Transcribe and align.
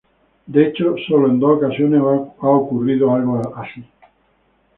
De 0.47 0.65
hecho, 0.65 0.95
sólo 1.07 1.27
en 1.27 1.39
dos 1.39 1.57
ocasiones 1.57 2.01
ha 2.01 2.47
ocurrido 2.47 3.13
algo 3.13 3.53
así. 3.55 3.85